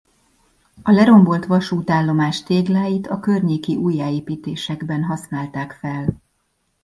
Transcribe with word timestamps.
A 0.83 0.91
lerombolt 0.91 1.45
vasútállomás 1.45 2.43
tégláit 2.43 3.07
a 3.07 3.19
környéki 3.19 3.75
újjáépítésekben 3.75 5.03
használták 5.03 5.71
fel. 5.73 6.21